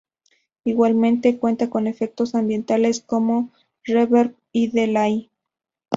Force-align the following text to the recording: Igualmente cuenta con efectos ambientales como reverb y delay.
Igualmente 0.63 1.37
cuenta 1.37 1.69
con 1.69 1.85
efectos 1.85 2.33
ambientales 2.33 3.01
como 3.05 3.51
reverb 3.85 4.33
y 4.51 4.71
delay. 4.71 5.29